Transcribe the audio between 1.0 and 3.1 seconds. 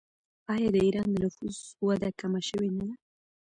د نفوس وده کمه شوې نه ده؟